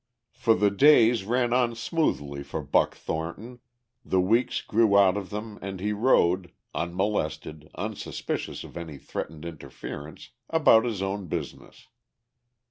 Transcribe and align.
For 0.31 0.55
the 0.55 0.71
days 0.71 1.25
ran 1.25 1.53
on 1.53 1.75
smoothly 1.75 2.41
for 2.41 2.63
Buck 2.63 2.95
Thornton, 2.95 3.59
the 4.03 4.19
weeks 4.19 4.61
grew 4.63 4.97
out 4.97 5.15
of 5.15 5.29
them 5.29 5.59
and 5.61 5.79
he 5.79 5.93
rode, 5.93 6.51
unmolested, 6.73 7.69
unsuspicious 7.75 8.63
of 8.63 8.75
any 8.75 8.97
threatened 8.97 9.45
interference, 9.45 10.31
about 10.49 10.85
his 10.85 11.03
own 11.03 11.27
business. 11.27 11.87